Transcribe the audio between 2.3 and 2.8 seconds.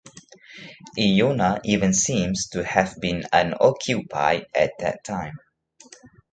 to